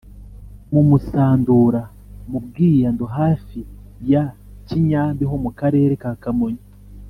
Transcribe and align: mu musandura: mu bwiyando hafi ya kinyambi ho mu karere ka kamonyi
mu 0.73 0.81
musandura: 0.89 1.81
mu 2.29 2.39
bwiyando 2.45 3.05
hafi 3.17 3.59
ya 4.11 4.23
kinyambi 4.67 5.23
ho 5.29 5.35
mu 5.43 5.51
karere 5.59 5.93
ka 6.03 6.11
kamonyi 6.23 6.63